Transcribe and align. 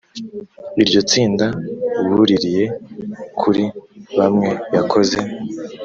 iryo 0.81 0.99
tsinda 1.09 1.45
buririye 2.13 2.63
kuri 3.39 3.63
bamwe 4.17 4.49
yakoze 4.75 5.17